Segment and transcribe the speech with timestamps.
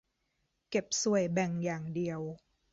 [0.69, 2.21] เก็บส่วยแบ่งอย่างเดียว